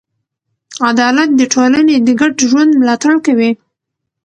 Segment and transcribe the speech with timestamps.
[0.89, 3.51] عدالت د ټولنې د ګډ ژوند ملاتړ کوي.